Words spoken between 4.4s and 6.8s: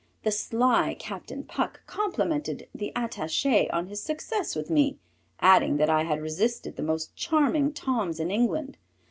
with me, adding that I had resisted